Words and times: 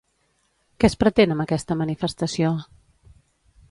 Què 0.83 0.89
es 0.93 0.97
pretén 1.03 1.35
amb 1.35 1.45
aquesta 1.47 1.79
manifestació? 1.85 2.59